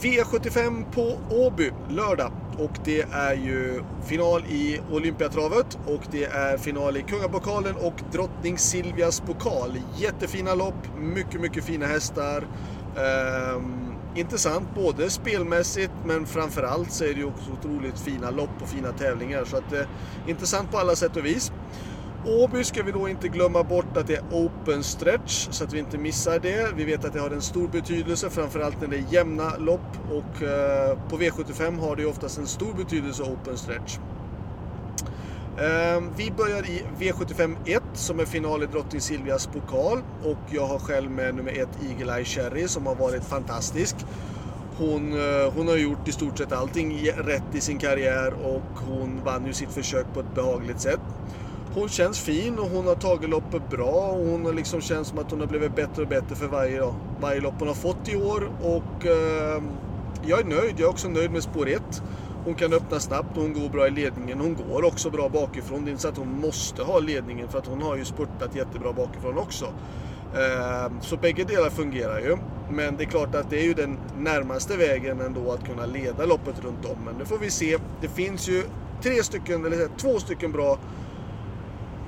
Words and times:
V75 0.00 0.84
på 0.92 1.18
Åby 1.30 1.70
lördag. 1.88 2.32
Och 2.58 2.78
det 2.84 3.00
är 3.02 3.34
ju 3.34 3.82
final 4.06 4.44
i 4.44 4.80
Olympiatravet 4.90 5.78
och 5.86 6.02
det 6.10 6.24
är 6.24 6.58
final 6.58 6.96
i 6.96 7.02
Kungapokalen 7.02 7.74
och 7.76 7.94
Drottning 8.12 8.58
Silvias 8.58 9.20
pokal. 9.20 9.78
Jättefina 9.96 10.54
lopp, 10.54 10.98
mycket, 10.98 11.40
mycket 11.40 11.64
fina 11.64 11.86
hästar. 11.86 12.44
Ehm, 12.96 13.94
intressant 14.14 14.74
både 14.74 15.10
spelmässigt 15.10 15.92
men 16.04 16.26
framförallt 16.26 16.92
så 16.92 17.04
är 17.04 17.08
det 17.08 17.20
ju 17.20 17.24
också 17.24 17.52
otroligt 17.52 17.98
fina 17.98 18.30
lopp 18.30 18.62
och 18.62 18.68
fina 18.68 18.92
tävlingar. 18.92 19.44
Så 19.44 19.56
att, 19.56 19.72
eh, 19.72 19.86
intressant 20.26 20.70
på 20.70 20.78
alla 20.78 20.96
sätt 20.96 21.16
och 21.16 21.26
vis. 21.26 21.52
Åby 22.28 22.64
ska 22.64 22.82
vi 22.82 22.92
då 22.92 23.08
inte 23.08 23.28
glömma 23.28 23.62
bort 23.62 23.96
att 23.96 24.06
det 24.06 24.14
är 24.14 24.22
open 24.30 24.82
stretch 24.82 25.48
så 25.50 25.64
att 25.64 25.72
vi 25.72 25.78
inte 25.78 25.98
missar 25.98 26.38
det. 26.38 26.72
Vi 26.76 26.84
vet 26.84 27.04
att 27.04 27.12
det 27.12 27.20
har 27.20 27.30
en 27.30 27.42
stor 27.42 27.68
betydelse 27.68 28.30
framförallt 28.30 28.80
när 28.80 28.88
det 28.88 28.96
är 28.96 29.04
jämna 29.10 29.56
lopp 29.56 30.10
och 30.10 30.42
eh, 30.42 30.98
på 31.08 31.18
V75 31.18 31.80
har 31.80 31.96
det 31.96 32.02
ju 32.02 32.08
oftast 32.08 32.38
en 32.38 32.46
stor 32.46 32.74
betydelse 32.74 33.22
open 33.22 33.56
stretch. 33.56 33.98
Eh, 35.58 36.02
vi 36.16 36.30
börjar 36.30 36.70
i 36.70 36.82
V75 36.98 37.56
1 37.64 37.82
som 37.92 38.20
är 38.20 38.24
final 38.24 38.62
i 38.62 38.66
Drottning 38.66 39.00
Silvias 39.00 39.46
pokal 39.46 39.98
och 40.24 40.54
jag 40.54 40.66
har 40.66 40.78
själv 40.78 41.10
med 41.10 41.34
nummer 41.34 41.52
1 41.52 41.68
Eagle 41.90 42.16
Eye 42.16 42.24
Cherry 42.24 42.68
som 42.68 42.86
har 42.86 42.94
varit 42.94 43.24
fantastisk. 43.24 43.96
Hon, 44.78 45.12
eh, 45.12 45.52
hon 45.56 45.68
har 45.68 45.76
gjort 45.76 46.08
i 46.08 46.12
stort 46.12 46.38
sett 46.38 46.52
allting 46.52 47.10
rätt 47.16 47.54
i 47.54 47.60
sin 47.60 47.78
karriär 47.78 48.32
och 48.32 48.78
hon 48.88 49.20
vann 49.24 49.46
ju 49.46 49.52
sitt 49.52 49.70
försök 49.70 50.06
på 50.14 50.20
ett 50.20 50.34
behagligt 50.34 50.80
sätt 50.80 51.00
hon 51.76 51.88
känns 51.88 52.20
fin 52.20 52.58
och 52.58 52.68
hon 52.68 52.86
har 52.86 52.94
tagit 52.94 53.30
loppet 53.30 53.70
bra 53.70 54.10
och 54.10 54.26
hon 54.26 54.44
har 54.44 54.52
liksom 54.52 54.80
känns 54.80 55.08
som 55.08 55.18
att 55.18 55.30
hon 55.30 55.40
har 55.40 55.46
blivit 55.46 55.76
bättre 55.76 56.02
och 56.02 56.08
bättre 56.08 56.36
för 56.36 56.46
varje, 56.46 56.80
dag, 56.80 56.94
varje 57.20 57.40
lopp 57.40 57.54
hon 57.58 57.68
har 57.68 57.74
fått 57.74 58.08
i 58.08 58.16
år. 58.16 58.50
Och 58.62 59.06
eh, 59.06 59.62
jag 60.26 60.40
är 60.40 60.44
nöjd. 60.44 60.74
Jag 60.76 60.80
är 60.80 60.88
också 60.88 61.08
nöjd 61.08 61.30
med 61.30 61.42
spår 61.42 61.68
1. 61.68 62.02
Hon 62.44 62.54
kan 62.54 62.72
öppna 62.72 63.00
snabbt 63.00 63.36
och 63.36 63.42
hon 63.42 63.52
går 63.52 63.68
bra 63.68 63.86
i 63.86 63.90
ledningen. 63.90 64.40
Hon 64.40 64.54
går 64.54 64.84
också 64.84 65.10
bra 65.10 65.28
bakifrån. 65.28 65.84
Det 65.84 65.88
är 65.88 65.90
inte 65.90 66.02
så 66.02 66.08
att 66.08 66.16
hon 66.16 66.40
måste 66.40 66.82
ha 66.82 66.98
ledningen 66.98 67.48
för 67.48 67.58
att 67.58 67.66
hon 67.66 67.82
har 67.82 67.96
ju 67.96 68.04
spurtat 68.04 68.54
jättebra 68.54 68.92
bakifrån 68.92 69.38
också. 69.38 69.66
Ehm, 70.34 71.00
så 71.00 71.16
bägge 71.16 71.44
delar 71.44 71.70
fungerar 71.70 72.18
ju. 72.18 72.36
Men 72.70 72.96
det 72.96 73.04
är 73.04 73.08
klart 73.08 73.34
att 73.34 73.50
det 73.50 73.58
är 73.58 73.64
ju 73.64 73.74
den 73.74 73.98
närmaste 74.18 74.76
vägen 74.76 75.20
ändå 75.20 75.52
att 75.52 75.66
kunna 75.66 75.86
leda 75.86 76.24
loppet 76.24 76.64
runt 76.64 76.84
om. 76.84 77.04
Men 77.04 77.14
nu 77.14 77.24
får 77.24 77.38
vi 77.38 77.50
se. 77.50 77.78
Det 78.00 78.08
finns 78.08 78.48
ju 78.48 78.62
tre 79.02 79.22
stycken, 79.22 79.66
eller 79.66 79.88
två 79.98 80.18
stycken 80.18 80.52
bra 80.52 80.78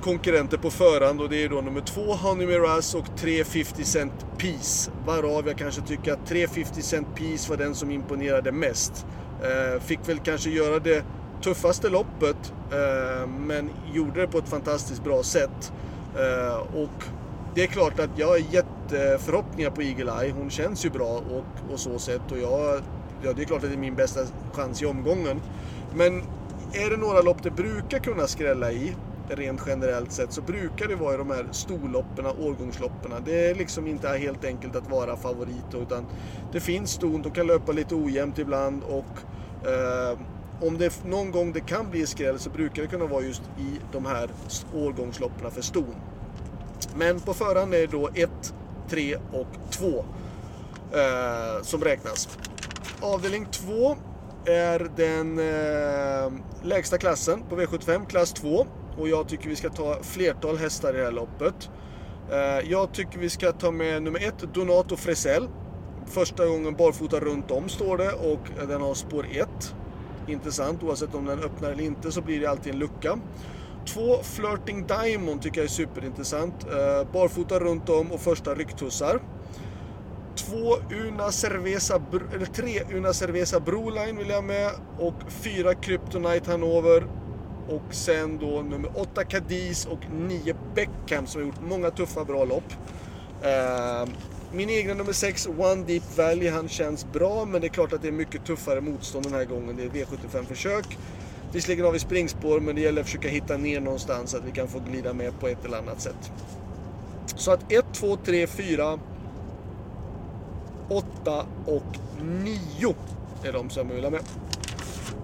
konkurrenter 0.01 0.57
på 0.57 0.69
förhand 0.69 1.21
och 1.21 1.29
det 1.29 1.43
är 1.43 1.49
då 1.49 1.61
nummer 1.61 1.81
två 1.81 2.13
Honey 2.13 2.47
Miraz 2.47 2.95
och 2.95 3.05
350 3.17 3.83
Cent 3.83 4.25
Piece. 4.37 4.91
Varav 5.05 5.47
jag 5.47 5.57
kanske 5.57 5.81
tycker 5.81 6.13
att 6.13 6.25
350 6.27 6.81
Cent 6.81 7.15
Piece 7.15 7.49
var 7.49 7.57
den 7.57 7.75
som 7.75 7.91
imponerade 7.91 8.51
mest. 8.51 9.05
Eh, 9.43 9.81
fick 9.81 10.09
väl 10.09 10.19
kanske 10.19 10.49
göra 10.49 10.79
det 10.79 11.03
tuffaste 11.41 11.89
loppet 11.89 12.53
eh, 12.71 13.27
men 13.27 13.69
gjorde 13.93 14.21
det 14.21 14.27
på 14.27 14.37
ett 14.37 14.49
fantastiskt 14.49 15.03
bra 15.03 15.23
sätt. 15.23 15.73
Eh, 16.15 16.77
och 16.81 17.03
det 17.55 17.63
är 17.63 17.67
klart 17.67 17.99
att 17.99 18.09
jag 18.15 18.27
har 18.27 18.37
jätteförhoppningar 18.37 19.69
på 19.69 19.81
Eagle 19.81 20.11
Eye. 20.21 20.31
Hon 20.31 20.49
känns 20.49 20.85
ju 20.85 20.89
bra 20.89 21.21
och, 21.31 21.73
och 21.73 21.79
så 21.79 21.99
sett 21.99 22.31
och 22.31 22.39
jag, 22.39 22.81
ja, 23.23 23.33
det 23.33 23.41
är 23.41 23.45
klart 23.45 23.63
att 23.63 23.69
det 23.69 23.75
är 23.75 23.79
min 23.79 23.95
bästa 23.95 24.19
chans 24.53 24.81
i 24.81 24.85
omgången. 24.85 25.41
Men 25.95 26.23
är 26.73 26.89
det 26.89 26.97
några 26.97 27.21
lopp 27.21 27.43
det 27.43 27.51
brukar 27.51 27.99
kunna 27.99 28.27
skrälla 28.27 28.71
i 28.71 28.95
rent 29.29 29.61
generellt 29.67 30.11
sett 30.11 30.33
så 30.33 30.41
brukar 30.41 30.87
det 30.87 30.95
vara 30.95 31.13
i 31.13 31.17
de 31.17 31.29
här 31.29 31.47
storloppen, 31.51 32.25
årgångsloppen. 32.25 33.11
Det 33.25 33.49
är 33.49 33.55
liksom 33.55 33.87
inte 33.87 34.07
helt 34.07 34.45
enkelt 34.45 34.75
att 34.75 34.89
vara 34.89 35.17
favorit 35.17 35.73
utan 35.81 36.05
det 36.51 36.59
finns 36.59 36.91
ston, 36.91 37.21
de 37.21 37.31
kan 37.31 37.47
löpa 37.47 37.71
lite 37.71 37.95
ojämnt 37.95 38.39
ibland 38.39 38.83
och 38.83 39.17
eh, 39.67 40.19
om 40.61 40.77
det 40.77 41.03
någon 41.05 41.31
gång 41.31 41.53
det 41.53 41.59
kan 41.59 41.89
bli 41.89 42.07
skräll 42.07 42.39
så 42.39 42.49
brukar 42.49 42.81
det 42.81 42.87
kunna 42.87 43.05
vara 43.05 43.23
just 43.23 43.41
i 43.41 43.79
de 43.91 44.05
här 44.05 44.29
årgångsloppen 44.73 45.51
för 45.51 45.61
ston. 45.61 45.95
Men 46.95 47.19
på 47.19 47.33
förhand 47.33 47.73
är 47.73 47.79
det 47.79 47.87
då 47.87 48.09
1, 48.13 48.53
3 48.89 49.15
och 49.15 49.47
2 49.71 50.05
eh, 50.93 51.61
som 51.61 51.83
räknas. 51.83 52.37
Avdelning 53.01 53.45
2 53.45 53.95
är 54.45 54.91
den 54.95 55.39
eh, 55.39 56.31
lägsta 56.63 56.97
klassen 56.97 57.43
på 57.49 57.55
V75, 57.55 58.05
klass 58.05 58.33
2 58.33 58.67
och 58.99 59.09
jag 59.09 59.27
tycker 59.27 59.49
vi 59.49 59.55
ska 59.55 59.69
ta 59.69 60.03
flertal 60.03 60.57
hästar 60.57 60.93
i 60.93 60.97
det 60.97 61.03
här 61.03 61.11
loppet. 61.11 61.69
Eh, 62.31 62.69
jag 62.71 62.93
tycker 62.93 63.19
vi 63.19 63.29
ska 63.29 63.51
ta 63.51 63.71
med 63.71 64.03
nummer 64.03 64.27
ett, 64.27 64.53
Donato 64.53 64.95
Fresell. 64.95 65.49
Första 66.05 66.45
gången 66.45 66.75
barfota 66.75 67.19
runt 67.19 67.51
om 67.51 67.69
står 67.69 67.97
det 67.97 68.11
och 68.11 68.67
den 68.67 68.81
har 68.81 68.93
spår 68.93 69.25
1. 69.31 69.75
Intressant, 70.27 70.83
oavsett 70.83 71.15
om 71.15 71.25
den 71.25 71.39
öppnar 71.39 71.71
eller 71.71 71.83
inte 71.83 72.11
så 72.11 72.21
blir 72.21 72.39
det 72.39 72.49
alltid 72.49 72.73
en 72.73 72.79
lucka. 72.79 73.19
Två 73.85 74.17
Flirting 74.23 74.87
Diamond 74.87 75.41
tycker 75.41 75.57
jag 75.61 75.65
är 75.65 75.69
superintressant. 75.69 76.63
Eh, 76.63 77.11
barfota 77.13 77.59
runt 77.59 77.89
om 77.89 78.11
och 78.11 78.19
första 78.19 78.55
rycktussar. 78.55 79.19
Två 80.35 80.75
Una 81.07 81.31
Cerveza, 81.31 82.01
eller 82.35 82.45
tre 82.45 82.81
Una 82.93 83.13
Cerveza 83.13 83.59
Broline 83.59 84.17
vill 84.17 84.29
jag 84.29 84.43
med 84.43 84.71
och 84.99 85.13
fyra 85.27 85.75
Kryptonite 85.75 86.51
Hanover 86.51 87.03
och 87.69 87.93
sen 87.93 88.37
då 88.37 88.61
nummer 88.61 88.91
8 88.95 89.23
Cadiz 89.23 89.85
och 89.85 89.99
9 90.11 90.55
Beckham 90.75 91.27
som 91.27 91.41
har 91.41 91.47
gjort 91.47 91.61
många 91.61 91.91
tuffa 91.91 92.25
bra 92.25 92.45
lopp. 92.45 92.73
Ehm, 93.43 94.09
min 94.53 94.69
egna 94.69 94.93
nummer 94.93 95.13
6 95.13 95.47
One 95.47 95.83
Deep 95.83 96.17
Valley, 96.17 96.49
han 96.49 96.69
känns 96.69 97.05
bra 97.13 97.45
men 97.45 97.61
det 97.61 97.67
är 97.67 97.69
klart 97.69 97.93
att 97.93 98.01
det 98.01 98.07
är 98.07 98.11
mycket 98.11 98.45
tuffare 98.45 98.81
motstånd 98.81 99.25
den 99.25 99.33
här 99.33 99.45
gången. 99.45 99.75
Det 99.75 99.83
är 99.83 99.89
V75-försök. 100.05 100.97
Visserligen 101.53 101.85
har 101.85 101.91
vi 101.91 101.99
springspår 101.99 102.59
men 102.59 102.75
det 102.75 102.81
gäller 102.81 103.01
att 103.01 103.07
försöka 103.07 103.27
hitta 103.27 103.57
ner 103.57 103.79
någonstans 103.79 104.31
så 104.31 104.37
att 104.37 104.45
vi 104.45 104.51
kan 104.51 104.67
få 104.67 104.79
glida 104.79 105.13
med 105.13 105.39
på 105.39 105.47
ett 105.47 105.65
eller 105.65 105.77
annat 105.77 106.01
sätt. 106.01 106.31
Så 107.35 107.51
att 107.51 107.71
1, 107.71 107.85
2, 107.93 108.17
3, 108.25 108.47
4, 108.47 108.99
8 110.89 111.45
och 111.65 111.97
9 112.21 112.95
är 113.43 113.53
de 113.53 113.69
som 113.69 113.87
jag 113.87 113.95
vill 113.95 114.03
ha 114.03 114.11
med. 114.11 114.21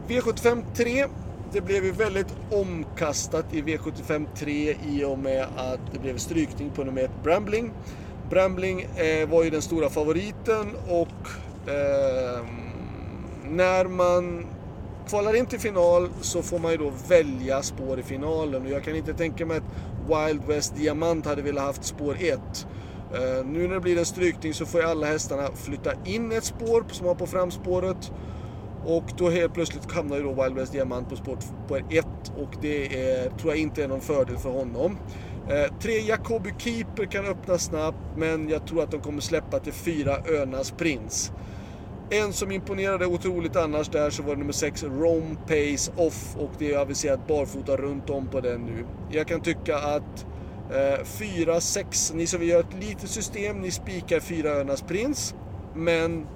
V75 0.07 0.63
3 0.75 1.07
det 1.55 1.61
blev 1.61 1.85
ju 1.85 1.91
väldigt 1.91 2.35
omkastat 2.51 3.45
i 3.53 3.61
V75 3.61 4.27
3 4.35 4.75
i 4.85 5.03
och 5.05 5.19
med 5.19 5.47
att 5.57 5.79
det 5.93 5.99
blev 5.99 6.17
strykning 6.17 6.69
på 6.69 6.83
nummer 6.83 7.01
1 7.01 7.11
Brambling. 7.23 7.71
Brambling 8.29 8.81
eh, 8.81 9.29
var 9.29 9.43
ju 9.43 9.49
den 9.49 9.61
stora 9.61 9.89
favoriten 9.89 10.67
och 10.87 11.27
eh, 11.69 12.45
när 13.49 13.85
man 13.85 14.45
kvalar 15.09 15.35
in 15.35 15.45
till 15.45 15.59
final 15.59 16.09
så 16.21 16.41
får 16.41 16.59
man 16.59 16.71
ju 16.71 16.77
då 16.77 16.91
välja 17.07 17.61
spår 17.63 17.99
i 17.99 18.03
finalen 18.03 18.65
och 18.65 18.71
jag 18.71 18.83
kan 18.83 18.95
inte 18.95 19.13
tänka 19.13 19.45
mig 19.45 19.57
att 19.57 20.27
Wild 20.27 20.41
West 20.47 20.75
Diamant 20.75 21.25
hade 21.25 21.41
velat 21.41 21.63
haft 21.63 21.83
spår 21.83 22.17
1. 22.19 22.39
Eh, 23.13 23.45
nu 23.45 23.67
när 23.67 23.75
det 23.75 23.81
blir 23.81 23.99
en 23.99 24.05
strykning 24.05 24.53
så 24.53 24.65
får 24.65 24.81
ju 24.81 24.87
alla 24.87 25.07
hästarna 25.07 25.49
flytta 25.55 25.91
in 26.05 26.31
ett 26.31 26.45
spår 26.45 26.85
som 26.91 27.07
har 27.07 27.15
på 27.15 27.27
framspåret 27.27 28.11
och 28.85 29.03
då 29.17 29.29
helt 29.29 29.53
plötsligt 29.53 29.91
hamnar 29.91 30.17
ju 30.17 30.23
då 30.23 30.43
Wild 30.43 30.55
West 30.55 30.71
Diamant 30.71 31.09
på 31.09 31.15
spår, 31.15 31.37
1 31.89 32.05
och 32.37 32.55
det 32.61 32.85
är, 32.85 33.29
tror 33.29 33.53
jag 33.53 33.57
inte 33.57 33.83
är 33.83 33.87
någon 33.87 34.01
fördel 34.01 34.37
för 34.37 34.49
honom. 34.49 34.97
Eh, 35.49 35.73
tre 35.79 35.99
Jacobi 35.99 36.53
Keeper 36.57 37.05
kan 37.05 37.25
öppna 37.25 37.57
snabbt 37.57 38.17
men 38.17 38.49
jag 38.49 38.67
tror 38.67 38.83
att 38.83 38.91
de 38.91 38.99
kommer 38.99 39.21
släppa 39.21 39.59
till 39.59 39.73
fyra 39.73 40.17
Önas 40.41 40.71
Prins. 40.71 41.31
En 42.09 42.33
som 42.33 42.51
imponerade 42.51 43.05
otroligt 43.05 43.55
annars 43.55 43.89
där 43.89 44.09
så 44.09 44.23
var 44.23 44.33
det 44.33 44.39
nummer 44.39 44.53
6 44.53 44.83
Rome 44.83 45.35
Pace 45.47 45.91
Off 45.95 46.35
och 46.37 46.51
det 46.57 46.73
är 46.73 46.77
aviserat 46.77 47.27
barfota 47.27 47.77
runt 47.77 48.09
om 48.09 48.27
på 48.27 48.41
den 48.41 48.61
nu. 48.61 48.85
Jag 49.11 49.27
kan 49.27 49.41
tycka 49.41 49.77
att 49.77 50.25
4, 51.03 51.53
eh, 51.53 51.59
6, 51.59 52.13
ni 52.15 52.27
som 52.27 52.39
vill 52.39 52.49
göra 52.49 52.59
ett 52.59 52.83
litet 52.83 53.09
system, 53.09 53.61
ni 53.61 53.71
spikar 53.71 54.19
fyra 54.19 54.49
Önas 54.49 54.81
Prins. 54.81 55.35
Men 55.75 56.27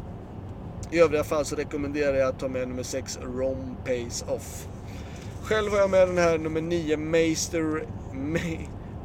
i 0.92 1.00
övriga 1.00 1.24
fall 1.24 1.46
så 1.46 1.56
rekommenderar 1.56 2.16
jag 2.16 2.30
att 2.30 2.40
ta 2.40 2.48
med 2.48 2.68
nummer 2.68 2.84
6 2.84 3.20
Rom 3.22 3.76
Pace 3.86 4.26
Off. 4.28 4.68
Själv 5.44 5.72
har 5.72 5.80
jag 5.80 5.90
med 5.90 6.08
den 6.08 6.18
här 6.18 6.38
nummer 6.38 6.62
9 6.62 6.98
Meister, 6.98 7.86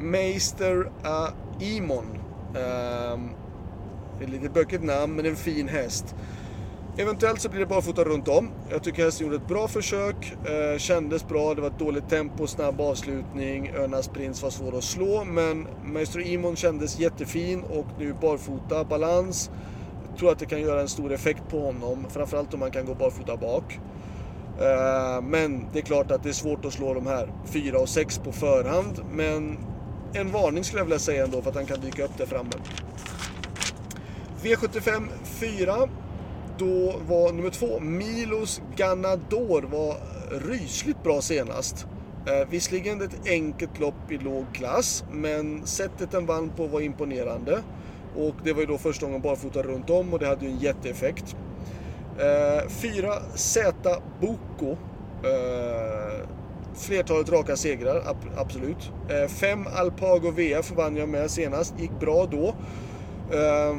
Meister 0.01 0.77
uh, 0.81 1.29
Imon. 1.61 2.07
Um, 2.49 2.57
ehm, 2.57 3.31
det 4.19 4.25
är 4.25 4.29
lite 4.29 4.49
bökigt 4.49 4.83
namn 4.83 5.17
men 5.17 5.27
en 5.27 5.37
fin 5.37 5.69
häst. 5.69 6.15
Eventuellt 6.99 7.41
så 7.41 7.49
blir 7.49 7.61
det 7.61 7.67
barfota 7.67 8.05
runt 8.05 8.29
om. 8.29 8.51
Jag 8.71 8.83
tycker 8.83 9.05
hästen 9.05 9.27
gjorde 9.27 9.37
ett 9.37 9.49
bra 9.49 9.69
försök. 9.69 10.35
Eh, 10.45 10.79
kändes 10.79 11.29
bra, 11.29 11.55
det 11.55 11.61
var 11.61 11.69
ett 11.69 11.79
dåligt 11.79 12.09
tempo, 12.09 12.47
snabb 12.47 12.81
avslutning. 12.81 13.71
Önas 13.77 14.09
Prins 14.09 14.43
var 14.43 14.51
svår 14.51 14.79
att 14.79 14.85
slå 14.85 15.25
men 15.25 15.67
Maestro 15.85 16.21
Imon 16.21 16.57
kändes 16.57 16.99
jättefin 16.99 17.63
och 17.63 17.87
nu 17.99 18.15
barfota, 18.21 18.85
balans 18.85 19.51
tror 20.16 20.32
att 20.32 20.38
det 20.38 20.46
kan 20.46 20.61
göra 20.61 20.81
en 20.81 20.88
stor 20.88 21.12
effekt 21.12 21.43
på 21.50 21.61
honom. 21.61 22.06
Framförallt 22.11 22.55
om 22.55 22.61
man 22.61 22.70
kan 22.70 22.87
gå 22.87 22.94
barfota 22.94 23.37
bak. 23.37 23.81
Eh, 24.61 25.22
men 25.22 25.66
det 25.72 25.78
är 25.78 25.82
klart 25.82 26.11
att 26.11 26.22
det 26.22 26.28
är 26.28 26.32
svårt 26.32 26.64
att 26.64 26.72
slå 26.72 26.94
de 26.94 27.06
här 27.06 27.28
4 27.44 27.78
och 27.78 27.88
6 27.88 28.19
på 28.19 28.32
förhand. 28.32 29.00
Men 29.12 29.58
en 30.12 30.32
varning 30.32 30.64
skulle 30.64 30.81
jag 30.81 30.84
vilja 30.84 30.99
säga 30.99 31.25
ändå 31.25 31.43
för 31.43 31.50
att 31.50 31.56
han 31.56 31.66
kan 31.66 31.81
dyka 31.81 32.05
upp 32.05 32.19
där 32.19 32.26
framme. 32.26 32.50
V75 34.43 35.08
4. 35.25 35.88
då 36.58 36.94
var 37.08 37.32
nummer 37.32 37.50
2, 37.50 37.81
Milos 37.81 38.62
Ganador, 38.76 39.62
var 39.62 39.96
rysligt 40.49 41.02
bra 41.02 41.20
senast. 41.20 41.87
Eh, 42.26 42.49
visserligen 42.50 43.02
ett 43.02 43.26
enkelt 43.26 43.81
lopp 43.81 44.12
i 44.12 44.19
låg 44.19 44.44
klass, 44.52 45.05
men 45.11 45.66
sättet 45.66 46.11
den 46.11 46.26
vann 46.26 46.50
på 46.56 46.66
var 46.66 46.81
imponerande. 46.81 47.62
Och 48.16 48.34
det 48.44 48.52
var 48.52 48.61
ju 48.61 48.66
då 48.66 48.78
första 48.78 49.06
gången 49.06 49.20
barfota 49.20 49.62
runt 49.62 49.90
om 49.90 50.12
och 50.12 50.19
det 50.19 50.26
hade 50.26 50.46
ju 50.46 50.50
en 50.50 50.58
jätteeffekt. 50.58 51.37
Eh, 52.19 52.69
fyra 52.69 53.12
Z 53.34 54.00
Boko. 54.20 54.70
Eh, 55.22 56.28
flertalet 56.75 57.28
raka 57.28 57.56
segrar, 57.56 57.96
ab 57.96 58.16
absolut. 58.37 58.93
Eh, 59.08 59.28
fem 59.28 59.66
Alpago 59.76 60.31
VF 60.31 60.72
vann 60.76 60.96
jag 60.96 61.08
med 61.08 61.31
senast, 61.31 61.75
gick 61.81 62.00
bra 62.00 62.26
då. 62.26 62.46
Eh, 63.37 63.76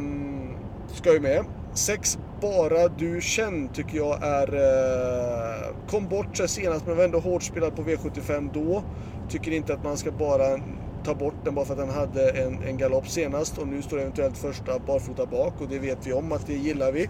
ska 0.94 1.14
ju 1.14 1.20
med. 1.20 1.46
Sex 1.74 2.18
Bara 2.42 2.88
Du 2.88 3.22
Känn 3.22 3.70
tycker 3.74 3.98
jag 3.98 4.24
är... 4.24 4.54
Eh, 4.56 5.76
kom 5.88 6.08
bort 6.08 6.38
sig 6.38 6.48
senast 6.48 6.88
men 6.88 6.98
var 6.98 7.04
ändå 7.04 7.20
hårt 7.20 7.44
spelad 7.44 7.76
på 7.76 7.82
V75 7.82 8.50
då. 8.54 8.84
Tycker 9.30 9.52
inte 9.52 9.74
att 9.74 9.84
man 9.84 9.98
ska 9.98 10.12
bara 10.12 10.60
ta 11.06 11.16
bort 11.16 11.36
den 11.44 11.56
bara 11.56 11.66
för 11.66 11.74
att 11.74 11.80
den 11.80 11.90
hade 11.90 12.30
en, 12.30 12.64
en 12.64 12.78
galopp 12.78 13.08
senast 13.08 13.58
och 13.58 13.68
nu 13.68 13.82
står 13.82 14.00
eventuellt 14.00 14.38
första 14.38 14.80
barfota 14.80 15.26
bak 15.26 15.54
och 15.62 15.68
det 15.68 15.80
vet 15.80 16.08
vi 16.08 16.14
om 16.14 16.32
att 16.32 16.48
det 16.48 16.54
gillar 16.54 16.92
vi. 16.92 17.10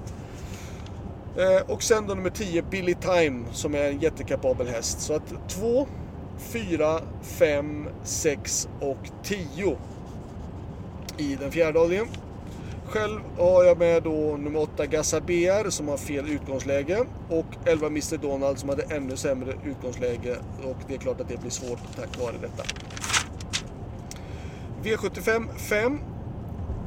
Eh, 1.38 1.72
och 1.72 1.84
sen 1.84 2.08
då 2.08 2.16
nummer 2.16 2.30
10, 2.30 2.62
Billy 2.62 2.96
Time, 2.96 3.46
som 3.52 3.76
är 3.76 3.84
en 3.84 4.00
jättekapabel 4.00 4.68
häst. 4.68 5.02
Så 5.02 5.14
att 5.14 5.50
2, 5.50 5.88
4, 6.40 7.00
5, 7.22 7.88
6 8.04 8.70
och 8.80 8.98
10 9.24 9.78
i 11.18 11.36
den 11.36 11.52
fjärde 11.52 11.80
avdelningen. 11.80 12.14
Själv 12.86 13.20
har 13.38 13.64
jag 13.64 13.78
med 13.78 14.04
då 14.04 14.38
nummer 14.38 14.60
8 14.60 14.86
Gassa 14.86 15.22
BR 15.22 15.70
som 15.70 15.88
har 15.88 15.98
fel 15.98 16.30
utgångsläge 16.30 17.06
och 17.30 17.46
11 17.66 17.88
Mr 17.88 18.18
Donald 18.18 18.60
som 18.60 18.70
hade 18.70 18.84
ännu 18.84 19.18
sämre 19.18 19.54
utgångsläge 19.66 20.36
och 20.64 20.78
det 20.88 20.94
är 20.94 20.98
klart 20.98 21.22
att 21.22 21.30
det 21.30 21.42
blir 21.42 21.52
svårt 21.52 21.80
tack 21.96 22.20
vare 22.20 22.36
detta. 22.42 22.64
V75 24.86 25.58
5 25.58 26.00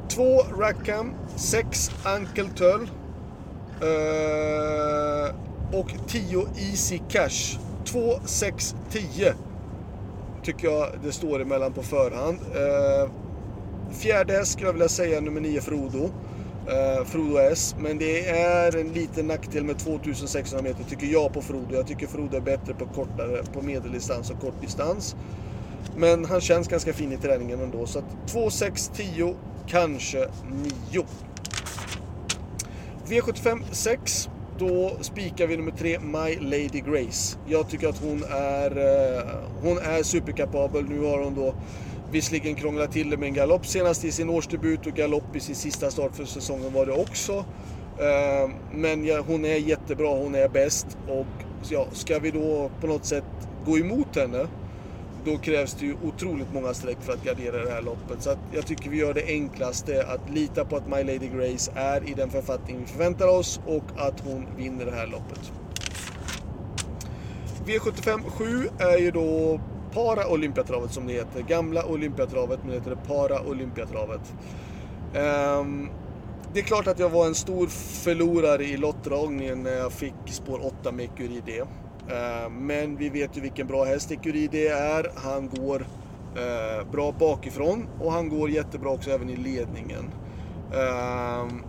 2 0.09 0.43
Rackham 0.59 1.13
6 1.35 1.91
Uncle 2.17 2.49
Tull 2.55 2.81
uh, 2.81 3.89
eh, 3.89 5.79
och 5.79 5.91
10 6.07 6.47
Easy 6.57 6.99
Cash 7.09 7.59
2, 7.85 8.19
6, 8.25 8.75
10 8.89 9.33
tycker 10.43 10.67
jag 10.67 10.89
det 11.03 11.11
står 11.11 11.41
emellan 11.41 11.73
på 11.73 11.83
förhand. 11.83 12.37
Uh, 12.39 13.11
Fjärde 13.91 14.33
häst 14.33 14.51
skulle 14.51 14.67
jag 14.67 14.73
vilja 14.73 14.89
säga 14.89 15.21
nummer 15.21 15.41
9 15.41 15.61
Frodo. 15.61 16.09
Eh, 16.67 17.05
Frodo 17.05 17.37
S. 17.37 17.75
Men 17.79 17.97
det 17.97 18.29
är 18.29 18.77
en 18.77 18.93
liten 18.93 19.27
nackdel 19.27 19.63
med 19.63 19.79
2600 19.79 20.63
meter 20.69 20.83
tycker 20.83 21.07
jag 21.07 21.33
på 21.33 21.41
Frodo. 21.41 21.75
Jag 21.75 21.87
tycker 21.87 22.07
Frodo 22.07 22.37
är 22.37 22.41
bättre 22.41 22.73
på 22.73 22.85
kortare, 22.85 23.43
på 23.53 23.61
medeldistans 23.61 24.29
och 24.31 24.39
kortdistans. 24.39 25.15
Men 25.97 26.25
han 26.25 26.41
känns 26.41 26.67
ganska 26.67 26.93
fin 26.93 27.11
i 27.11 27.17
träningen 27.17 27.59
ändå. 27.59 27.85
Så 27.85 27.99
att 27.99 28.27
2, 28.27 28.49
6, 28.49 28.91
10, 28.95 29.35
kanske 29.67 30.27
9. 30.91 31.05
V75 33.07 33.61
6. 33.71 34.29
Då 34.59 34.97
spikar 35.01 35.47
vi 35.47 35.57
nummer 35.57 35.71
3, 35.71 35.99
My 35.99 36.35
Lady 36.39 36.81
Grace. 36.85 37.37
Jag 37.47 37.69
tycker 37.69 37.87
att 37.87 38.01
hon 38.01 38.23
är, 38.29 38.77
eh, 38.77 39.23
hon 39.63 39.77
är 39.77 40.03
superkapabel. 40.03 40.85
Nu 40.89 40.99
har 40.99 41.23
hon 41.23 41.35
då 41.35 41.53
Visserligen 42.11 42.55
krånglat 42.55 42.91
till 42.91 43.09
det 43.09 43.17
med 43.17 43.27
en 43.27 43.33
galopp 43.33 43.65
senast 43.65 44.05
i 44.05 44.11
sin 44.11 44.29
årsdebut 44.29 44.87
och 44.87 44.93
galopp 44.93 45.35
i 45.35 45.39
sin 45.39 45.55
sista 45.55 45.91
start 45.91 46.15
för 46.15 46.25
säsongen 46.25 46.73
var 46.73 46.85
det 46.85 46.91
också. 46.91 47.33
Eh, 47.99 48.49
men 48.73 49.09
hon 49.27 49.45
är 49.45 49.55
jättebra, 49.55 50.07
hon 50.07 50.35
är 50.35 50.49
bäst 50.49 50.97
och 51.07 51.45
ja, 51.69 51.87
ska 51.91 52.19
vi 52.19 52.31
då 52.31 52.71
på 52.81 52.87
något 52.87 53.05
sätt 53.05 53.23
gå 53.65 53.77
emot 53.77 54.15
henne 54.15 54.47
då 55.25 55.37
krävs 55.37 55.73
det 55.73 55.85
ju 55.85 55.95
otroligt 56.03 56.53
många 56.53 56.73
streck 56.73 56.97
för 57.01 57.13
att 57.13 57.23
gardera 57.23 57.65
det 57.65 57.71
här 57.71 57.81
loppet. 57.81 58.23
Så 58.23 58.35
jag 58.53 58.67
tycker 58.67 58.89
vi 58.89 58.97
gör 58.97 59.13
det 59.13 59.25
enklaste 59.25 60.05
att 60.07 60.29
lita 60.29 60.65
på 60.65 60.75
att 60.75 60.87
My 60.87 61.03
Lady 61.03 61.27
Grace 61.27 61.71
är 61.75 62.09
i 62.09 62.13
den 62.13 62.29
författning 62.29 62.79
vi 62.79 62.85
förväntar 62.85 63.27
oss 63.27 63.59
och 63.65 63.83
att 63.97 64.19
hon 64.19 64.45
vinner 64.57 64.85
det 64.85 64.91
här 64.91 65.07
loppet. 65.07 65.51
V75 67.65 68.29
7 68.29 68.69
är 68.79 68.97
ju 68.97 69.11
då 69.11 69.59
Para-Olympiatravet 69.93 70.93
som 70.93 71.07
det 71.07 71.13
heter. 71.13 71.41
Gamla 71.41 71.85
Olympiatravet, 71.85 72.59
men 72.63 72.69
det 72.69 72.75
heter 72.75 72.97
Para-Olympiatravet. 73.07 74.33
Um, 75.15 75.89
det 76.53 76.59
är 76.59 76.63
klart 76.63 76.87
att 76.87 76.99
jag 76.99 77.09
var 77.09 77.25
en 77.25 77.35
stor 77.35 77.67
förlorare 78.03 78.63
i 78.63 78.77
lottdragningen 78.77 79.63
när 79.63 79.71
jag 79.71 79.91
fick 79.91 80.13
spår 80.25 80.65
8 80.65 80.91
med 80.91 81.09
Curie 81.17 81.41
D. 81.45 81.63
Eh, 82.09 82.49
men 82.49 82.97
vi 82.97 83.09
vet 83.09 83.37
ju 83.37 83.41
vilken 83.41 83.67
bra 83.67 83.83
häst 83.83 84.11
Ecuride 84.11 84.69
är. 84.69 85.11
Han 85.15 85.49
går 85.49 85.85
eh, 86.35 86.91
bra 86.91 87.11
bakifrån 87.11 87.87
och 87.99 88.11
han 88.11 88.29
går 88.29 88.49
jättebra 88.49 88.89
också 88.89 89.11
även 89.11 89.29
i 89.29 89.35
ledningen. 89.35 90.09
Ehm, 90.73 91.63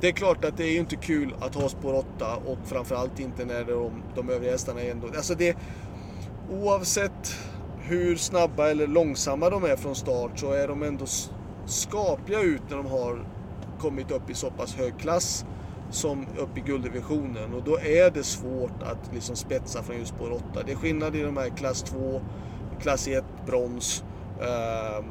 det 0.00 0.08
är 0.08 0.12
klart 0.12 0.44
att 0.44 0.56
det 0.56 0.64
är 0.64 0.72
ju 0.72 0.78
inte 0.78 0.96
kul 0.96 1.34
att 1.40 1.54
ha 1.54 1.68
spår 1.68 1.94
8 1.94 2.36
och 2.46 2.58
framförallt 2.64 3.20
inte 3.20 3.44
när 3.44 3.64
de, 3.64 4.02
de 4.14 4.30
övriga 4.30 4.52
hästarna 4.52 4.80
är 4.80 4.90
ändå... 4.90 5.06
Alltså 5.06 5.34
det, 5.34 5.56
oavsett 6.50 7.36
hur 7.78 8.16
snabba 8.16 8.70
eller 8.70 8.86
långsamma 8.86 9.50
de 9.50 9.64
är 9.64 9.76
från 9.76 9.94
start 9.94 10.38
så 10.38 10.52
är 10.52 10.68
de 10.68 10.82
ändå 10.82 11.06
skapliga 11.66 12.40
ut 12.40 12.62
när 12.68 12.76
de 12.76 12.86
har 12.86 13.24
kommit 13.80 14.10
upp 14.10 14.30
i 14.30 14.34
så 14.34 14.50
pass 14.50 14.74
hög 14.74 14.98
klass 14.98 15.44
som 15.90 16.26
upp 16.38 16.58
i 16.58 16.60
gulddivisionen 16.60 17.54
och 17.54 17.62
då 17.62 17.78
är 17.78 18.10
det 18.10 18.22
svårt 18.24 18.82
att 18.82 19.14
liksom 19.14 19.36
spetsa 19.36 19.82
från 19.82 19.96
just 19.96 20.14
spår 20.14 20.32
8. 20.32 20.62
Det 20.66 20.72
är 20.72 20.76
skillnad 20.76 21.16
i 21.16 21.22
de 21.22 21.36
här 21.36 21.48
klass 21.48 21.82
2, 21.82 22.20
klass 22.80 23.08
1, 23.08 23.24
brons. 23.46 24.04
Ehm, 24.40 25.04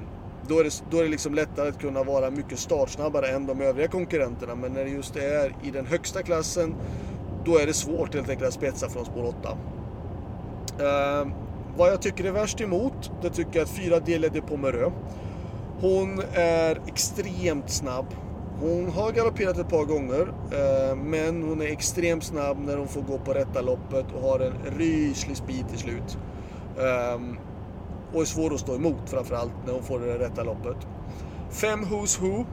då 0.48 0.60
är 0.60 0.64
det, 0.64 0.84
då 0.92 0.98
är 0.98 1.04
det 1.04 1.10
liksom 1.10 1.34
lättare 1.34 1.70
att 1.70 1.81
kunna 1.81 2.04
vara 2.04 2.30
mycket 2.30 2.60
startsnabbare 2.60 3.28
än 3.28 3.46
de 3.46 3.62
övriga 3.62 3.88
konkurrenterna 3.88 4.56
men 4.56 4.74
när 4.74 4.84
det 4.84 4.90
just 4.90 5.16
är 5.16 5.56
i 5.64 5.72
den 5.72 5.86
högsta 5.86 6.24
klassen 6.24 6.76
då 7.46 7.58
är 7.58 7.66
det 7.66 7.74
svårt 7.74 8.14
helt 8.16 8.30
enkelt 8.30 8.48
att 8.48 8.54
spetsa 8.54 8.90
från 8.90 9.06
spår 9.06 9.24
8. 9.24 9.58
Ehm, 10.84 11.34
vad 11.78 11.92
jag 11.92 12.02
tycker 12.02 12.24
är 12.24 12.31
värst 12.31 12.62
emot, 12.62 13.12
det 13.22 13.30
tycker 13.30 13.60
jag 13.60 13.64
att 13.64 13.70
fyra 13.70 14.00
Delia 14.00 14.30
de 14.30 14.42
Pomerö. 14.42 14.92
Hon 15.81 16.22
är 16.34 16.81
extremt 16.88 17.70
snabb. 17.70 18.06
Hon 18.61 18.89
har 18.89 19.11
galopperat 19.11 19.57
ett 19.57 19.69
par 19.69 19.85
gånger, 19.85 20.33
eh, 20.51 20.95
men 20.95 21.44
hon 21.44 21.61
är 21.61 21.65
extremt 21.65 22.23
snabb 22.23 22.57
när 22.59 22.78
hon 22.78 22.87
får 22.87 23.01
gå 23.01 23.18
på 23.18 23.33
rätta 23.33 23.61
loppet 23.61 24.06
och 24.16 24.21
har 24.21 24.39
en 24.39 24.54
ryslig 24.78 25.37
speed 25.37 25.69
till 25.69 25.78
slut. 25.78 26.18
Ehm, 26.80 27.37
och 28.13 28.21
är 28.21 28.25
svår 28.25 28.54
att 28.54 28.59
stå 28.59 28.75
emot 28.75 29.09
framförallt 29.09 29.51
när 29.66 29.73
hon 29.73 29.83
får 29.83 29.99
det 29.99 30.19
rätta 30.19 30.44
loppet. 30.44 30.78
Fem 31.49 31.80
Who's 31.80 32.21
Who. 32.21 32.45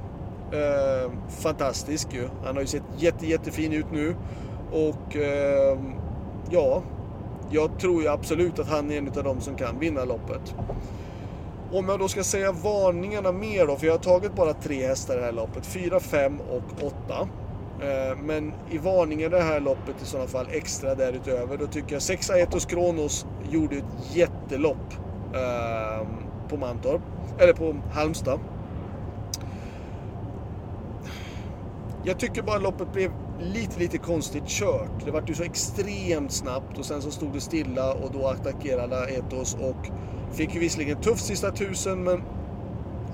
Ehm, 0.56 1.10
fantastisk 1.28 2.14
ju. 2.14 2.28
Han 2.44 2.54
har 2.54 2.60
ju 2.60 2.66
sett 2.66 2.82
jätte, 2.98 3.26
jättefin 3.26 3.72
ut 3.72 3.92
nu. 3.92 4.16
Och 4.72 5.16
ehm, 5.16 5.92
ja, 6.50 6.82
jag 7.50 7.78
tror 7.78 8.02
ju 8.02 8.08
absolut 8.08 8.58
att 8.58 8.68
han 8.68 8.90
är 8.90 8.98
en 8.98 9.08
av 9.08 9.24
dem 9.24 9.40
som 9.40 9.54
kan 9.54 9.78
vinna 9.78 10.04
loppet. 10.04 10.54
Om 11.72 11.88
jag 11.88 11.98
då 11.98 12.08
ska 12.08 12.24
säga 12.24 12.52
varningarna 12.52 13.32
mer 13.32 13.66
då, 13.66 13.76
för 13.76 13.86
jag 13.86 13.94
har 13.94 13.98
tagit 13.98 14.34
bara 14.34 14.52
tre 14.52 14.86
hästar 14.86 15.14
i 15.14 15.18
det 15.18 15.24
här 15.24 15.32
loppet. 15.32 15.66
Fyra, 15.66 16.00
fem 16.00 16.40
och 16.40 16.86
åtta. 16.86 17.28
Eh, 17.80 18.18
men 18.22 18.52
i 18.70 18.78
varningen 18.78 19.32
i 19.32 19.36
det 19.36 19.42
här 19.42 19.60
loppet 19.60 20.02
i 20.02 20.04
sådana 20.04 20.28
fall 20.28 20.46
extra 20.50 20.94
därutöver, 20.94 21.56
då 21.56 21.66
tycker 21.66 21.92
jag 21.92 22.02
6 22.02 22.30
Aetos 22.30 22.66
Kronos 22.66 23.26
gjorde 23.50 23.76
ett 23.76 24.16
jättelopp 24.16 24.92
ehm, 25.34 26.06
på 26.48 26.56
Mantorp, 26.56 27.02
eller 27.38 27.52
på 27.52 27.76
Halmstad. 27.92 28.40
Jag 32.04 32.18
tycker 32.18 32.42
bara 32.42 32.58
loppet 32.58 32.92
blev 32.92 33.12
lite, 33.40 33.80
lite 33.80 33.98
konstigt 33.98 34.46
kört. 34.46 35.04
Det 35.04 35.10
vart 35.10 35.30
ju 35.30 35.34
så 35.34 35.42
extremt 35.42 36.32
snabbt 36.32 36.78
och 36.78 36.84
sen 36.84 37.02
så 37.02 37.10
stod 37.10 37.32
det 37.32 37.40
stilla 37.40 37.94
och 37.94 38.10
då 38.12 38.26
attackerade 38.26 39.08
Etos 39.10 39.54
och 39.54 39.90
fick 40.32 40.54
ju 40.54 40.60
visserligen 40.60 41.00
tufft 41.00 41.24
sista 41.24 41.50
tusen 41.50 42.04
men 42.04 42.22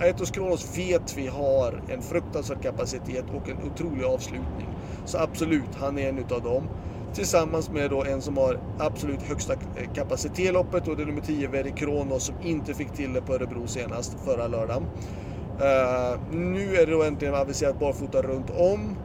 Aetos 0.00 0.30
Kronos 0.30 0.78
vet 0.78 1.18
vi 1.18 1.26
har 1.26 1.82
en 1.88 2.02
fruktansvärd 2.02 2.62
kapacitet 2.62 3.24
och 3.34 3.48
en 3.48 3.56
otrolig 3.72 4.04
avslutning. 4.04 4.68
Så 5.04 5.18
absolut, 5.18 5.74
han 5.80 5.98
är 5.98 6.08
en 6.08 6.18
utav 6.18 6.42
dem. 6.42 6.68
Tillsammans 7.14 7.70
med 7.70 7.90
då 7.90 8.04
en 8.04 8.22
som 8.22 8.36
har 8.36 8.60
absolut 8.78 9.22
högsta 9.22 9.54
kapacitet 9.94 10.38
i 10.38 10.52
loppet 10.52 10.88
och 10.88 10.96
det 10.96 11.02
är 11.02 11.06
nummer 11.06 11.20
10 11.20 11.48
Veri 11.48 11.72
Kronos 11.76 12.24
som 12.24 12.34
inte 12.42 12.74
fick 12.74 12.92
till 12.92 13.12
det 13.12 13.20
på 13.20 13.34
Örebro 13.34 13.66
senast 13.66 14.16
förra 14.24 14.46
lördagen. 14.46 14.82
Uh, 14.82 16.20
nu 16.32 16.76
är 16.76 16.86
det 16.86 16.92
då 16.92 17.02
äntligen 17.02 17.34
aviserat 17.34 17.80
barfota 17.80 18.22
runt 18.22 18.50
om. 18.50 18.96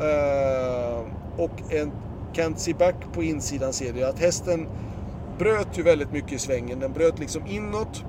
Uh, 0.00 1.06
och 1.36 1.72
en 1.72 1.92
can't 2.34 2.78
back 2.78 2.94
på 3.12 3.22
insidan 3.22 3.72
ser 3.72 3.92
du 3.92 4.04
att 4.04 4.18
hästen 4.18 4.68
bröt 5.38 5.78
ju 5.78 5.82
väldigt 5.82 6.12
mycket 6.12 6.32
i 6.32 6.38
svängen. 6.38 6.80
Den 6.80 6.92
bröt 6.92 7.18
liksom 7.18 7.46
inåt 7.46 8.04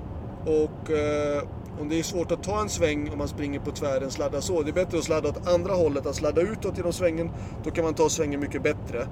och 0.46 0.90
eh, 0.90 1.42
om 1.80 1.88
det 1.88 1.98
är 1.98 2.02
svårt 2.02 2.32
att 2.32 2.42
ta 2.42 2.60
en 2.60 2.68
sväng 2.68 3.10
om 3.12 3.18
man 3.18 3.28
springer 3.28 3.60
på 3.60 3.70
tvären, 3.70 4.10
sladda 4.10 4.40
så. 4.40 4.62
Det 4.62 4.70
är 4.70 4.72
bättre 4.72 4.98
att 4.98 5.04
sladda 5.04 5.28
åt 5.28 5.48
andra 5.48 5.74
hållet, 5.74 6.06
att 6.06 6.16
sladda 6.16 6.40
utåt 6.40 6.76
genom 6.76 6.92
svängen. 6.92 7.30
Då 7.64 7.70
kan 7.70 7.84
man 7.84 7.94
ta 7.94 8.08
svängen 8.08 8.40
mycket 8.40 8.62
bättre. 8.62 9.06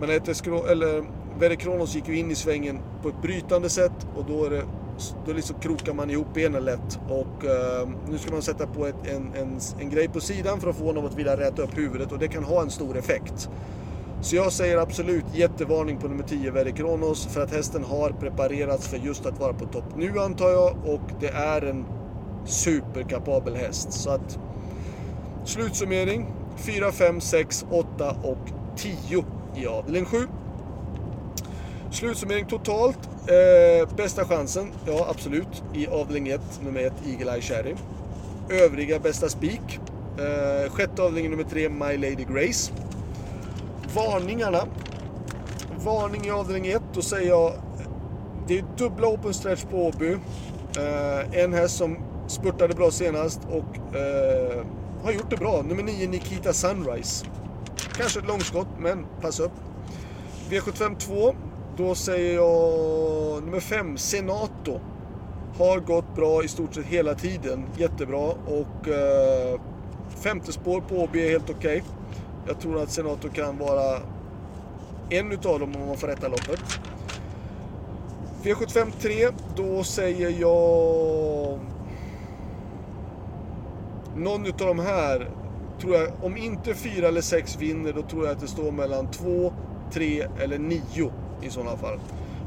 Men 0.00 0.08
Verre 1.38 1.56
Kronos 1.56 1.94
gick 1.94 2.08
ju 2.08 2.18
in 2.18 2.30
i 2.30 2.34
svängen 2.34 2.80
på 3.02 3.08
ett 3.08 3.22
brytande 3.22 3.68
sätt 3.68 4.06
och 4.16 4.24
då, 4.24 4.44
är 4.44 4.50
det, 4.50 4.62
då 5.26 5.32
liksom 5.32 5.56
krokar 5.60 5.94
man 5.94 6.10
ihop 6.10 6.34
benen 6.34 6.64
lätt. 6.64 7.00
Och 7.08 7.44
eh, 7.44 7.88
nu 8.08 8.18
ska 8.18 8.32
man 8.32 8.42
sätta 8.42 8.66
på 8.66 8.86
ett, 8.86 9.06
en, 9.06 9.32
en, 9.34 9.60
en 9.80 9.90
grej 9.90 10.08
på 10.08 10.20
sidan 10.20 10.60
för 10.60 10.70
att 10.70 10.76
få 10.76 10.84
honom 10.84 11.06
att 11.06 11.18
vilja 11.18 11.36
räta 11.36 11.62
upp 11.62 11.78
huvudet 11.78 12.12
och 12.12 12.18
det 12.18 12.28
kan 12.28 12.44
ha 12.44 12.62
en 12.62 12.70
stor 12.70 12.96
effekt. 12.96 13.50
Så 14.22 14.36
jag 14.36 14.52
säger 14.52 14.78
absolut 14.78 15.24
jättevarning 15.34 15.98
på 15.98 16.08
nummer 16.08 16.24
10 16.24 16.50
Verikronos 16.50 17.26
för 17.26 17.42
att 17.42 17.50
hästen 17.50 17.84
har 17.84 18.10
preparerats 18.10 18.88
för 18.88 18.96
just 18.96 19.26
att 19.26 19.40
vara 19.40 19.52
på 19.52 19.66
topp 19.66 19.84
nu 19.96 20.18
antar 20.18 20.50
jag 20.50 20.76
och 20.84 21.00
det 21.20 21.28
är 21.28 21.62
en 21.62 21.84
superkapabel 22.44 23.54
häst. 23.54 23.92
Så 23.92 24.10
att 24.10 24.38
slutsummering 25.44 26.26
4, 26.56 26.92
5, 26.92 27.20
6, 27.20 27.66
8 27.70 28.16
och 28.22 28.38
10 28.76 29.24
i 29.56 29.66
avdelning 29.66 30.04
7. 30.04 30.26
Slutsummering 31.90 32.46
totalt. 32.46 32.98
Eh, 33.26 33.96
bästa 33.96 34.24
chansen, 34.24 34.72
ja 34.86 35.06
absolut, 35.10 35.62
i 35.74 35.86
avdelning 35.86 36.28
1, 36.28 36.40
nummer 36.64 36.80
1, 36.80 36.92
Eagle 37.06 37.32
Eye 37.32 37.42
Cherry. 37.42 37.74
Övriga 38.50 38.98
bästa 38.98 39.28
spik. 39.28 39.80
Eh, 40.18 40.70
sjätte 40.70 41.02
avdelningen 41.02 41.30
nummer 41.30 41.50
3, 41.50 41.68
My 41.68 41.96
Lady 41.96 42.24
Grace. 42.34 42.72
Varningarna. 43.94 44.66
Varning 45.84 46.26
i 46.26 46.30
avdelning 46.30 46.70
1, 46.70 46.82
då 46.94 47.02
säger 47.02 47.28
jag 47.28 47.52
det 48.48 48.58
är 48.58 48.64
dubbla 48.76 49.08
open 49.08 49.34
stretch 49.34 49.64
på 49.64 49.86
Åby. 49.86 50.12
Eh, 50.76 51.42
en 51.42 51.52
häst 51.52 51.76
som 51.76 51.98
spurtade 52.28 52.74
bra 52.74 52.90
senast 52.90 53.40
och 53.50 53.96
eh, 53.96 54.64
har 55.02 55.12
gjort 55.12 55.30
det 55.30 55.36
bra. 55.36 55.62
Nummer 55.62 55.82
9, 55.82 56.08
Nikita 56.08 56.52
Sunrise. 56.52 57.26
Kanske 57.96 58.20
ett 58.20 58.26
långskott, 58.26 58.68
men 58.78 59.06
pass 59.20 59.40
upp. 59.40 59.52
V75 60.50 60.98
2, 60.98 61.34
då 61.76 61.94
säger 61.94 62.34
jag 62.34 63.42
nummer 63.44 63.60
5, 63.60 63.96
Senato. 63.96 64.80
Har 65.58 65.80
gått 65.80 66.16
bra 66.16 66.44
i 66.44 66.48
stort 66.48 66.74
sett 66.74 66.86
hela 66.86 67.14
tiden. 67.14 67.64
Jättebra. 67.76 68.32
Och 68.46 68.88
eh, 68.88 69.60
femte 70.22 70.52
spår 70.52 70.80
på 70.80 70.94
Åby 70.94 71.26
är 71.26 71.30
helt 71.30 71.50
okej. 71.50 71.82
Okay. 71.82 72.01
Jag 72.46 72.60
tror 72.60 72.82
att 72.82 72.90
Senato 72.90 73.28
kan 73.28 73.58
vara 73.58 74.00
en 75.10 75.32
utav 75.32 75.60
dem 75.60 75.76
om 75.76 75.86
man 75.86 75.96
får 75.96 76.06
rätta 76.06 76.28
loppet. 76.28 76.60
V75 78.42 78.92
3, 79.00 79.28
då 79.56 79.84
säger 79.84 80.40
jag... 80.40 81.58
Någon 84.16 84.46
utav 84.46 84.66
de 84.66 84.78
här, 84.78 85.30
tror 85.80 85.94
jag, 85.94 86.10
om 86.22 86.36
inte 86.36 86.74
4 86.74 87.08
eller 87.08 87.20
6 87.20 87.56
vinner, 87.56 87.92
då 87.92 88.02
tror 88.02 88.24
jag 88.24 88.32
att 88.32 88.40
det 88.40 88.48
står 88.48 88.72
mellan 88.72 89.10
2, 89.10 89.52
3 89.92 90.26
eller 90.40 90.58
9 90.58 90.80
i 91.42 91.50
sådana 91.50 91.76
fall. 91.76 91.98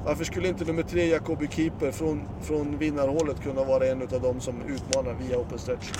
Varför 0.05 0.23
skulle 0.23 0.47
inte 0.47 0.65
nummer 0.65 0.83
3, 0.83 1.05
Jacobi 1.05 1.47
Keeper, 1.47 1.91
från, 1.91 2.21
från 2.41 2.77
vinnarhålet 2.77 3.41
kunna 3.43 3.63
vara 3.63 3.87
en 3.87 4.01
utav 4.01 4.21
dem 4.21 4.39
som 4.39 4.61
utmanar 4.61 5.13
via 5.13 5.37
Open 5.37 5.59
Stretch? 5.59 5.91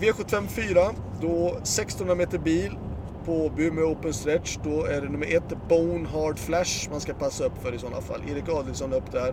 V75 0.00 0.46
4, 0.46 0.94
då 1.20 1.48
1600 1.48 2.14
meter 2.14 2.38
bil 2.38 2.78
på 3.24 3.50
Bumeå 3.56 3.86
open 3.86 4.12
stretch. 4.14 4.58
Då 4.64 4.84
är 4.84 5.00
det 5.00 5.08
nummer 5.08 5.36
1, 5.36 5.42
Bone 5.68 6.08
Hard 6.08 6.38
Flash 6.38 6.90
man 6.90 7.00
ska 7.00 7.14
passa 7.14 7.44
upp 7.44 7.62
för 7.62 7.74
i 7.74 7.78
sådana 7.78 8.00
fall. 8.00 8.20
Erik 8.30 8.48
Adelsson 8.48 8.92
upp 8.92 9.12
där. 9.12 9.28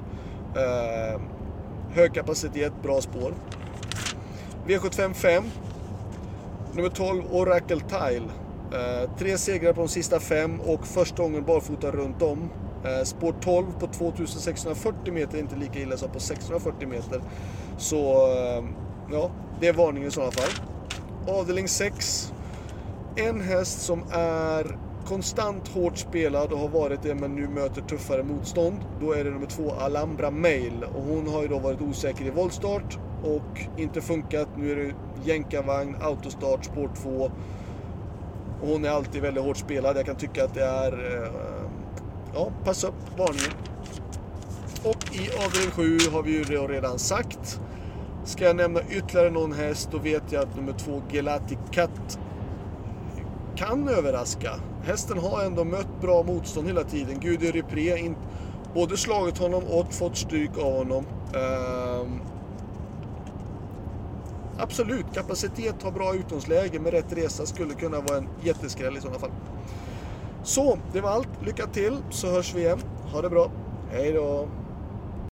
Eh, 0.56 1.22
hög 1.92 2.14
kapacitet, 2.14 2.74
bra 2.84 3.02
spår. 3.02 3.34
V75 4.68 5.14
5. 5.14 5.44
Nummer 6.74 6.90
12, 6.90 7.24
Oracle 7.32 7.80
Tile. 7.80 8.28
Eh, 8.74 9.10
tre 9.18 9.38
segrar 9.38 9.74
på 9.74 9.82
de 9.82 9.88
sista 9.88 10.20
fem 10.20 10.60
och 10.60 10.88
första 10.88 11.24
gången 11.24 11.46
barfota 11.46 11.92
runt 11.92 12.22
om. 12.22 12.50
Eh, 12.86 13.04
spår 13.04 13.36
12 13.42 13.66
på 13.80 13.88
2640 13.88 15.14
meter 15.14 15.38
är 15.38 15.42
inte 15.42 15.56
lika 15.56 15.80
illa 15.80 15.98
som 15.98 16.10
på 16.10 16.20
640 16.20 16.88
meter. 16.88 17.22
Så 17.78 18.28
eh, 18.32 18.64
ja, 19.12 19.32
det 19.64 19.70
är 19.70 19.74
varningen 19.74 20.08
i 20.08 20.12
sådana 20.12 20.32
fall. 20.32 20.52
Avdelning 21.28 21.68
6. 21.68 22.34
En 23.16 23.42
häst 23.42 23.82
som 23.82 24.04
är 24.12 24.78
konstant 25.06 25.68
hårt 25.68 25.98
spelad 25.98 26.52
och 26.52 26.60
har 26.60 26.68
varit 26.68 27.04
det 27.04 27.16
men 27.16 27.36
nu 27.36 27.48
möter 27.48 27.82
tuffare 27.82 28.24
motstånd. 28.24 28.78
Då 29.02 29.14
är 29.14 29.24
det 29.24 29.30
nummer 29.30 29.48
två 29.48 29.72
Alhambra 29.72 30.32
Mail 30.32 30.86
och 30.96 31.04
hon 31.04 31.28
har 31.28 31.42
ju 31.42 31.48
då 31.48 31.60
varit 31.60 31.82
osäker 31.82 32.26
i 32.26 32.30
voltstart 32.30 32.98
och 33.24 33.82
inte 33.82 34.02
funkat. 34.02 34.48
Nu 34.58 34.72
är 34.72 34.76
det 34.76 34.94
jänkarvagn, 35.24 35.96
autostart, 36.02 36.66
spår 36.66 36.90
2. 37.04 37.10
Och 38.62 38.68
hon 38.68 38.86
är 38.86 38.90
alltid 38.90 39.22
väldigt 39.22 39.44
hårt 39.44 39.58
spelad. 39.58 39.98
Jag 39.98 40.06
kan 40.06 40.16
tycka 40.16 40.44
att 40.44 40.54
det 40.54 40.64
är... 40.64 40.92
Eh, 40.92 41.30
ja, 42.34 42.52
pass 42.64 42.84
upp, 42.84 43.18
varningen. 43.18 43.52
Och 44.84 45.16
i 45.16 45.30
avdelning 45.46 45.72
7 45.72 45.98
har 46.12 46.24
vi 46.24 46.32
ju 46.32 46.44
redan 46.44 47.00
sagt. 47.00 47.60
Ska 48.26 48.46
jag 48.46 48.56
nämna 48.56 48.80
ytterligare 48.90 49.30
någon 49.30 49.54
häst 49.54 49.90
då 49.92 49.98
vet 49.98 50.32
jag 50.32 50.44
att 50.44 50.56
nummer 50.56 50.74
två 50.74 51.02
Gelati 51.12 51.58
Cat 51.72 52.20
kan 53.56 53.90
överraska. 53.90 54.52
Hästen 54.84 55.18
har 55.18 55.44
ändå 55.44 55.64
mött 55.64 56.02
bra 56.02 56.24
motstånd 56.24 56.68
hela 56.68 56.84
tiden. 56.84 57.20
Gudi 57.20 57.52
Repré 57.52 58.16
både 58.74 58.98
slagit 58.98 59.38
honom 59.38 59.64
och 59.64 59.94
fått 59.94 60.18
stryk 60.18 60.58
av 60.58 60.78
honom. 60.78 61.06
Ehm, 61.36 62.20
absolut, 64.58 65.06
kapacitet 65.14 65.84
har 65.84 65.92
bra 65.92 66.16
utgångsläge 66.16 66.80
med 66.80 66.94
rätt 66.94 67.14
resa 67.14 67.46
skulle 67.46 67.74
kunna 67.74 68.00
vara 68.00 68.18
en 68.18 68.30
jätteskräll 68.44 68.98
i 68.98 69.02
sådana 69.02 69.20
fall. 69.20 69.32
Så, 70.44 70.78
det 70.94 71.02
var 71.02 71.10
allt. 71.10 71.30
Lycka 71.46 71.68
till 71.68 71.98
så 72.10 72.28
hörs 72.32 72.56
vi 72.56 72.62
igen. 72.62 72.80
Ha 73.12 73.22
det 73.22 73.30
bra. 73.30 73.52
Hej 73.92 74.14
då! 74.14 74.48